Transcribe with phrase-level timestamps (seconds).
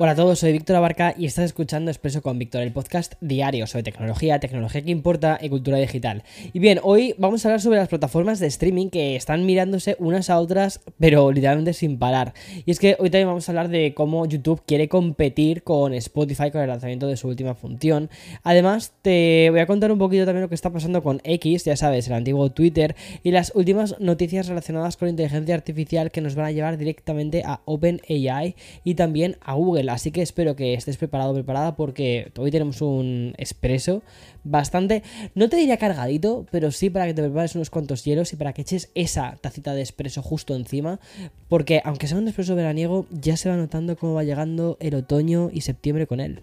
[0.00, 3.66] Hola a todos, soy Víctor Abarca y estás escuchando Expreso con Víctor, el podcast diario
[3.66, 6.22] sobre tecnología, tecnología que importa y cultura digital.
[6.52, 10.30] Y bien, hoy vamos a hablar sobre las plataformas de streaming que están mirándose unas
[10.30, 12.32] a otras, pero literalmente sin parar.
[12.64, 16.52] Y es que hoy también vamos a hablar de cómo YouTube quiere competir con Spotify
[16.52, 18.08] con el lanzamiento de su última función.
[18.44, 21.76] Además, te voy a contar un poquito también lo que está pasando con X, ya
[21.76, 22.94] sabes, el antiguo Twitter,
[23.24, 27.62] y las últimas noticias relacionadas con inteligencia artificial que nos van a llevar directamente a
[27.64, 28.54] OpenAI
[28.84, 33.34] y también a Google así que espero que estés preparado preparada porque hoy tenemos un
[33.38, 34.02] expreso
[34.44, 35.02] bastante,
[35.34, 38.52] no te diría cargadito, pero sí para que te prepares unos cuantos hielos y para
[38.52, 41.00] que eches esa tacita de expreso justo encima,
[41.48, 45.50] porque aunque sea un expreso veraniego, ya se va notando cómo va llegando el otoño
[45.52, 46.42] y septiembre con él.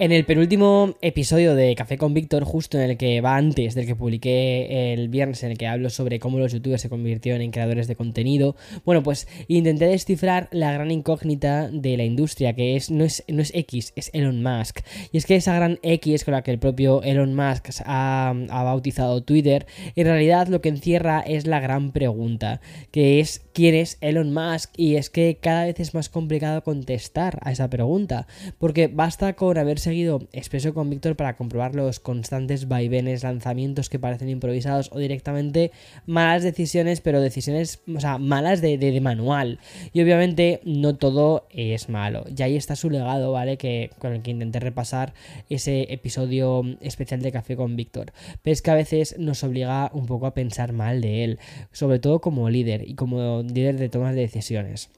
[0.00, 3.84] En el penúltimo episodio de Café con Víctor, justo en el que va antes del
[3.84, 7.50] que publiqué el viernes, en el que hablo sobre cómo los youtubers se convirtieron en
[7.50, 12.92] creadores de contenido, bueno, pues intenté descifrar la gran incógnita de la industria, que es
[12.92, 14.82] no es, no es X, es Elon Musk.
[15.10, 18.62] Y es que esa gran X con la que el propio Elon Musk ha, ha
[18.62, 22.60] bautizado Twitter, en realidad lo que encierra es la gran pregunta,
[22.92, 27.40] que es quién es Elon Musk, y es que cada vez es más complicado contestar
[27.42, 32.68] a esa pregunta, porque basta con haberse seguido Expreso con Víctor para comprobar los constantes
[32.68, 35.72] vaivenes, lanzamientos que parecen improvisados o directamente
[36.04, 39.58] malas decisiones, pero decisiones, o sea, malas de, de, manual.
[39.94, 42.24] Y obviamente no todo es malo.
[42.36, 43.56] Y ahí está su legado, ¿vale?
[43.56, 45.14] Que con el que intenté repasar
[45.48, 48.12] ese episodio especial de Café con Víctor.
[48.42, 51.38] Pero es que a veces nos obliga un poco a pensar mal de él,
[51.72, 54.90] sobre todo como líder y como líder de tomas de decisiones.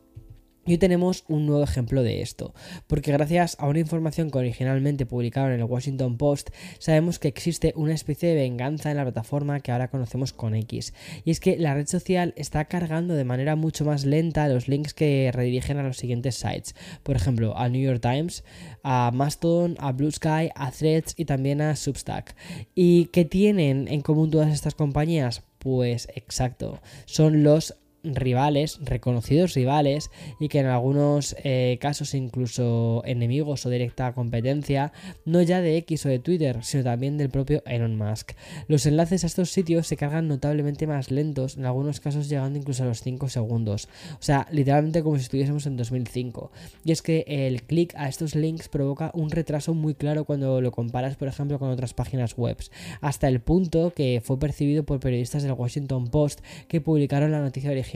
[0.70, 2.54] Y hoy tenemos un nuevo ejemplo de esto,
[2.86, 7.72] porque gracias a una información que originalmente publicaron en el Washington Post, sabemos que existe
[7.74, 10.94] una especie de venganza en la plataforma que ahora conocemos con X.
[11.24, 14.94] Y es que la red social está cargando de manera mucho más lenta los links
[14.94, 16.76] que redirigen a los siguientes sites.
[17.02, 18.44] Por ejemplo, al New York Times,
[18.84, 22.36] a Mastodon, a Blue Sky, a Threads y también a Substack.
[22.76, 25.42] ¿Y qué tienen en común todas estas compañías?
[25.58, 33.66] Pues exacto, son los rivales, reconocidos rivales, y que en algunos eh, casos incluso enemigos
[33.66, 34.92] o directa competencia,
[35.24, 38.32] no ya de X o de Twitter, sino también del propio Elon Musk.
[38.68, 42.82] Los enlaces a estos sitios se cargan notablemente más lentos, en algunos casos llegando incluso
[42.82, 43.88] a los 5 segundos.
[44.14, 46.50] O sea, literalmente como si estuviésemos en 2005.
[46.84, 50.72] Y es que el clic a estos links provoca un retraso muy claro cuando lo
[50.72, 52.56] comparas, por ejemplo, con otras páginas web,
[53.00, 57.70] hasta el punto que fue percibido por periodistas del Washington Post que publicaron la noticia
[57.70, 57.89] original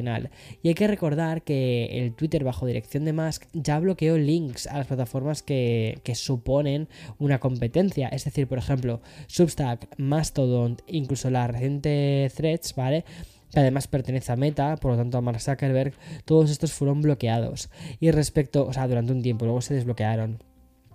[0.62, 4.78] y hay que recordar que el Twitter bajo dirección de Musk ya bloqueó links a
[4.78, 6.88] las plataformas que, suponen
[7.18, 8.08] una competencia.
[8.08, 13.04] Es decir, por ejemplo, Substack, Mastodon, incluso la reciente Threads, ¿vale?
[13.52, 15.94] que además pertenece a Meta, por lo tanto a Mark Zuckerberg,
[16.24, 17.70] todos estos fueron bloqueados.
[18.00, 20.38] Y respecto, o sea, durante un tiempo, luego se desbloquearon.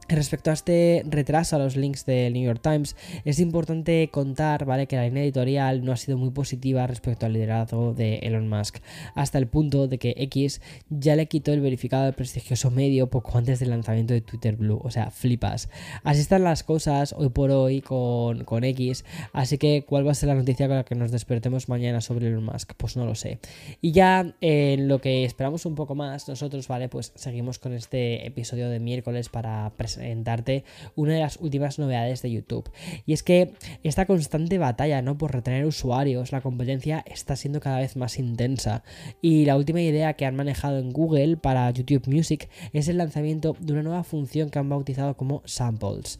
[0.10, 4.88] Respecto a este retraso a los links del New York Times, es importante contar, ¿vale?
[4.88, 8.78] Que la línea editorial no ha sido muy positiva respecto al liderazgo de Elon Musk,
[9.14, 13.38] hasta el punto de que X ya le quitó el verificado del prestigioso medio poco
[13.38, 15.70] antes del lanzamiento de Twitter Blue, o sea, flipas.
[16.04, 20.16] Así están las cosas hoy por hoy con, con X, así que ¿cuál va a
[20.16, 22.74] ser la noticia con la que nos despertemos mañana sobre Elon Musk?
[22.78, 23.38] Pues no lo sé.
[23.80, 26.90] Y ya en lo que esperamos un poco más, nosotros, ¿vale?
[26.90, 30.64] Pues seguimos con este episodio de miércoles para presentar presentarte
[30.96, 32.70] una de las últimas novedades de YouTube.
[33.06, 35.18] Y es que esta constante batalla ¿no?
[35.18, 38.84] por retener usuarios, la competencia está siendo cada vez más intensa.
[39.22, 43.56] Y la última idea que han manejado en Google para YouTube Music es el lanzamiento
[43.60, 46.20] de una nueva función que han bautizado como Samples.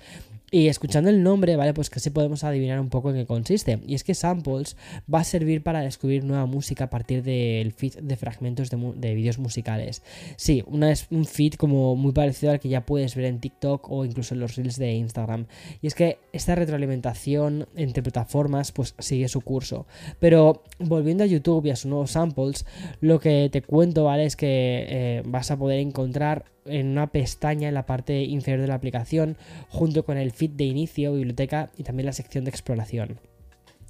[0.52, 1.74] Y escuchando el nombre, ¿vale?
[1.74, 3.80] Pues casi podemos adivinar un poco en qué consiste.
[3.86, 4.78] Y es que Samples
[5.12, 9.38] va a servir para descubrir nueva música a partir del feed de fragmentos de, vídeos
[9.38, 10.02] musicales.
[10.38, 13.92] Sí, una es un feed como muy parecido al que ya puedes ver en TikTok
[13.92, 15.46] o incluso en los reels de Instagram.
[15.82, 19.86] Y es que esta retroalimentación entre plataformas pues sigue su curso.
[20.20, 22.66] Pero volviendo a YouTube y a sus nuevos samples,
[23.02, 24.26] lo que te cuento, ¿vale?
[24.26, 28.68] Es que eh, vas a poder encontrar en una pestaña en la parte inferior de
[28.68, 29.38] la aplicación,
[29.70, 33.29] junto con el feed de inicio, biblioteca y también la sección de exploración.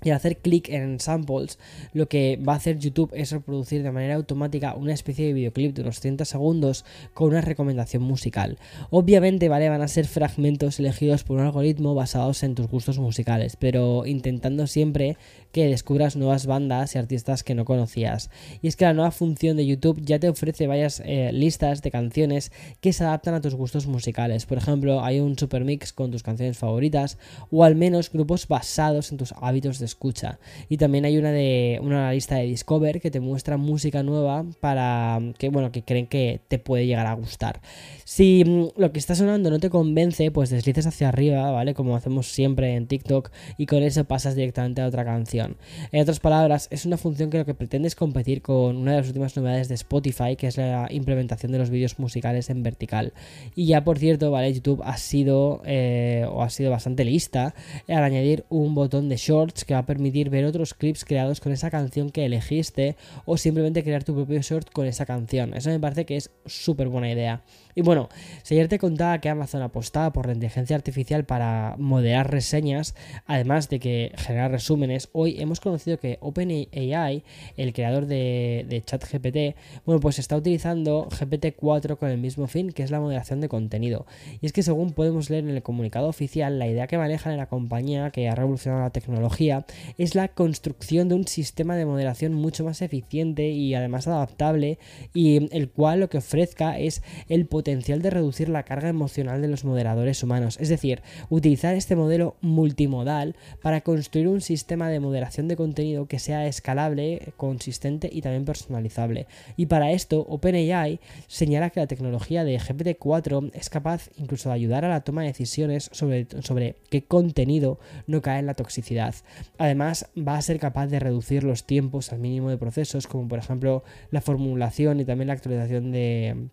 [0.04, 1.60] Y al hacer clic en samples,
[1.94, 5.76] lo que va a hacer YouTube es reproducir de manera automática una especie de videoclip
[5.76, 8.58] de unos 30 segundos con una recomendación musical.
[8.90, 9.70] Obviamente, ¿vale?
[9.70, 14.68] Van a ser fragmentos elegidos por un algoritmo basados en tus gustos musicales, pero intentando
[14.68, 15.18] siempre
[15.52, 18.30] que descubras nuevas bandas y artistas que no conocías.
[18.62, 21.92] Y es que la nueva función de YouTube ya te ofrece varias eh, listas de
[21.92, 22.52] canciones
[22.82, 24.46] que se adaptan a tus gustos musicales.
[24.46, 27.18] Por ejemplo, hay un super mix con tus canciones favoritas
[27.52, 30.40] o al menos grupos basados en tus hábitos de escucha.
[30.70, 35.20] Y también hay una de una lista de Discover que te muestra música nueva para
[35.38, 37.62] que bueno, que creen que te puede llegar a gustar.
[38.06, 41.74] Si mm, lo que está sonando no te convence, pues deslices hacia arriba, ¿vale?
[41.74, 45.58] Como hacemos siempre en TikTok y con eso pasas directamente a otra canción.
[45.92, 48.98] En otras palabras, es una función que lo que pretende es competir con una de
[48.98, 53.14] las últimas novedades de Spotify, que es la implementación de los vídeos musicales en vertical.
[53.56, 54.54] Y ya por cierto, ¿vale?
[54.54, 57.54] YouTube ha sido eh, o ha sido bastante lista
[57.88, 61.52] al añadir un botón de shorts que va a permitir ver otros clips creados con
[61.52, 65.54] esa canción que elegiste o simplemente crear tu propio short con esa canción.
[65.54, 67.44] Eso me parece que es súper buena idea.
[67.76, 68.10] Y bueno,
[68.44, 72.94] si ayer te contaba que Amazon apostaba por la inteligencia artificial para moderar reseñas,
[73.26, 77.24] además de que generar resúmenes, hoy hemos conocido que OpenAI,
[77.56, 82.84] el creador de, de ChatGPT, bueno, pues está utilizando GPT-4 con el mismo fin, que
[82.84, 84.06] es la moderación de contenido.
[84.42, 87.38] Y es que según podemos leer en el comunicado oficial, la idea que manejan en
[87.38, 89.66] la compañía que ha revolucionado la tecnología
[89.98, 94.80] es la construcción de un sistema de moderación mucho más eficiente y además adaptable
[95.14, 99.48] y el cual lo que ofrezca es el potencial de reducir la carga emocional de
[99.48, 105.48] los moderadores humanos, es decir, utilizar este modelo multimodal para construir un sistema de moderación
[105.48, 109.28] de contenido que sea escalable, consistente y también personalizable.
[109.58, 114.86] Y para esto, OpenAI señala que la tecnología de GPT-4 es capaz incluso de ayudar
[114.86, 119.16] a la toma de decisiones sobre, sobre qué contenido no cae en la toxicidad.
[119.60, 123.40] Además, va a ser capaz de reducir los tiempos al mínimo de procesos, como por
[123.40, 126.48] ejemplo la formulación y también la actualización de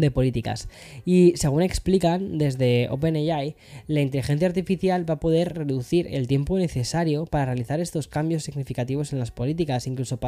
[0.00, 0.68] de políticas.
[1.04, 3.56] Y según explican desde OpenAI,
[3.86, 9.12] la inteligencia artificial va a poder reducir el tiempo necesario para realizar estos cambios significativos
[9.12, 10.18] en las políticas, incluso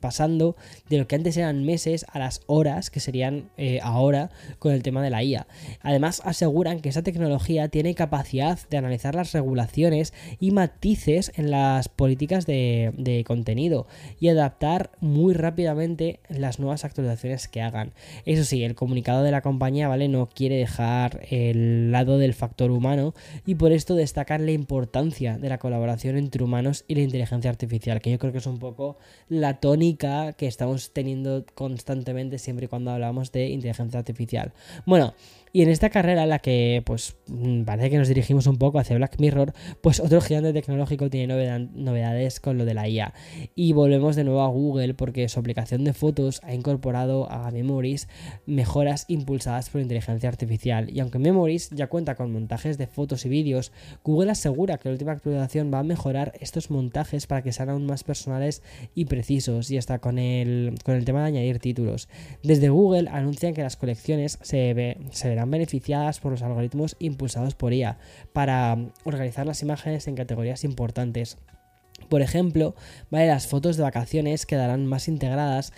[0.00, 0.56] pasando
[0.88, 4.82] de lo que antes eran meses a las horas que serían eh, ahora con el
[4.82, 5.46] tema de la IA.
[5.80, 11.88] Además, aseguran que esa tecnología tiene capacidad de analizar las regulaciones y matices en las
[11.88, 13.86] políticas de, de contenido
[14.20, 17.92] y adaptar muy rápidamente las nuevas actualizaciones que hagan.
[18.24, 20.08] Eso sí, el comunicado de la compañía, ¿vale?
[20.08, 23.14] No quiere dejar el lado del factor humano
[23.44, 28.00] y por esto destacar la importancia de la colaboración entre humanos y la inteligencia artificial,
[28.00, 28.96] que yo creo que es un poco
[29.28, 34.52] la tónica que estamos teniendo constantemente siempre y cuando hablamos de inteligencia artificial.
[34.86, 35.14] Bueno,
[35.54, 38.78] y en esta carrera en la que, pues, mm, parece que nos dirigimos un poco
[38.78, 39.52] hacia Black Mirror,
[39.82, 41.26] pues otro gigante tecnológico tiene
[41.74, 43.12] novedades con lo de la IA.
[43.54, 48.08] Y volvemos de nuevo a Google porque su aplicación de fotos ha incorporado a Memories
[48.46, 50.88] mejoras impulsadas por inteligencia artificial.
[50.88, 53.72] Y aunque Memories ya cuenta con montajes de fotos y vídeos,
[54.04, 57.84] Google asegura que la última actualización va a mejorar estos montajes para que sean aún
[57.84, 58.62] más personales
[58.94, 59.70] y precisos.
[59.70, 62.08] Y hasta con el, con el tema de añadir títulos.
[62.42, 67.54] Desde Google anuncian que las colecciones se, ve, se verán beneficiadas por los algoritmos impulsados
[67.54, 67.98] por IA
[68.32, 71.38] para organizar las imágenes en categorías importantes.
[72.08, 72.74] Por ejemplo,
[73.10, 73.28] ¿vale?
[73.28, 75.72] las fotos de vacaciones quedarán más integradas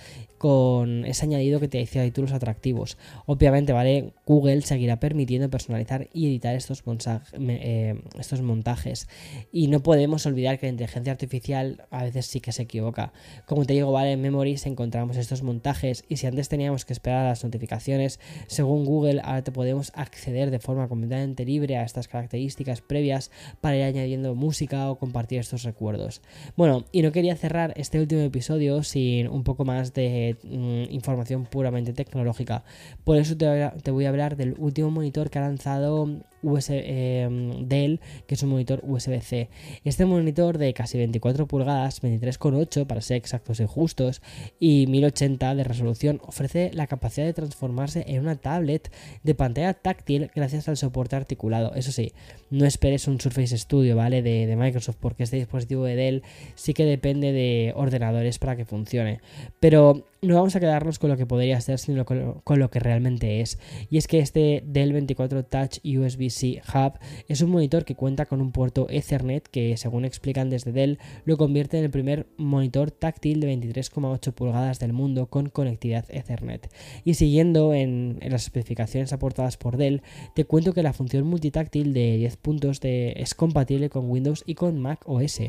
[0.44, 2.98] con ese añadido que te decía títulos atractivos.
[3.24, 4.12] Obviamente, ¿vale?
[4.26, 6.84] Google seguirá permitiendo personalizar y editar estos,
[7.32, 9.08] eh, estos montajes.
[9.52, 13.14] Y no podemos olvidar que la inteligencia artificial a veces sí que se equivoca.
[13.46, 14.12] Como te digo, ¿vale?
[14.12, 18.84] En Memories encontramos estos montajes y si antes teníamos que esperar a las notificaciones, según
[18.84, 23.30] Google, ahora te podemos acceder de forma completamente libre a estas características previas
[23.62, 26.20] para ir añadiendo música o compartir estos recuerdos.
[26.54, 31.44] Bueno, y no quería cerrar este último episodio sin un poco más de Mm, información
[31.44, 32.64] puramente tecnológica.
[33.04, 36.08] Por eso te voy, a, hablar del último monitor que ha lanzado
[36.42, 39.48] USB, eh, Dell, que es un monitor USB-C.
[39.84, 44.22] Este monitor de casi 24 pulgadas, 23,8 para ser exactos y justos,
[44.58, 48.90] y 1080 de resolución, ofrece la capacidad de transformarse en una tablet
[49.22, 51.74] de pantalla táctil gracias al soporte articulado.
[51.74, 52.12] Eso sí,
[52.50, 54.22] no esperes un Surface Studio, ¿vale?
[54.22, 56.22] De Microsoft, porque este dispositivo de Dell
[56.54, 59.20] sí que depende de ordenadores para que funcione.
[59.60, 63.40] Pero no vamos a quedarnos con lo que podría ser, sino con lo, que realmente
[63.40, 63.58] es.
[63.90, 68.40] Y es que este Dell 24 Touch USB-C Hub es un monitor que cuenta con
[68.40, 73.40] un puerto Ethernet que, según explican desde Dell, lo convierte en el primer monitor táctil
[73.40, 76.70] de 23,8 pulgadas del mundo con conectividad Ethernet.
[77.04, 80.02] Y siguiendo en, las especificaciones aportadas por Dell,
[80.34, 84.78] te cuento que la función multitáctil de 10 puntos es compatible con Windows y con
[84.78, 85.40] Mac OS.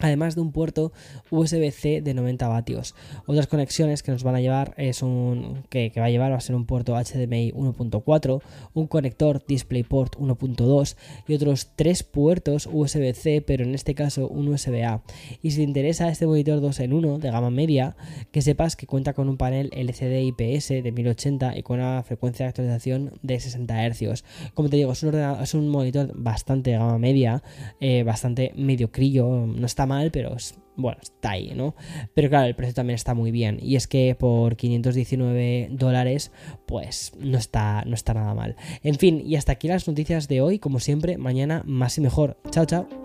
[0.00, 0.92] Además de un puerto
[1.30, 2.94] USB-C de 90 vatios.
[3.26, 6.40] Otras conexiones que nos van a llevar es un que, va a llevar va a
[6.40, 8.42] ser un puerto HDMI 1.4,
[8.74, 10.96] un conector DisplayPort 1.2
[11.28, 15.02] y otros tres puertos USB-C, pero en este caso un USB-A.
[15.42, 17.96] Y si te interesa este monitor 2 en 1 de gama media,
[18.32, 22.44] que sepas que cuenta con un panel LCD IPS de 1080 y con una frecuencia
[22.44, 24.24] de actualización de 60 Hz.
[24.54, 27.42] Como te digo, es un, es un monitor bastante de gama media,
[27.80, 30.36] eh, bastante mediocrillo, no está mal, pero
[30.76, 31.74] bueno, está ahí, ¿no?
[32.14, 33.58] Pero claro, el precio también está muy bien.
[33.60, 36.32] Y es que por 519 dólares,
[36.66, 38.56] pues no está, no está nada mal.
[38.82, 40.58] En fin, y hasta aquí las noticias de hoy.
[40.58, 42.38] Como siempre, mañana más y mejor.
[42.50, 42.99] Chao, chao.